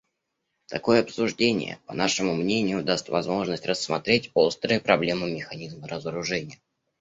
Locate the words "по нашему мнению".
1.85-2.83